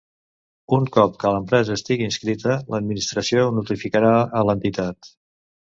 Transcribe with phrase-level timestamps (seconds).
[0.77, 5.17] Un cop que l'empresa estigui inscrita, l'Administració ho notificarà a l'entitat.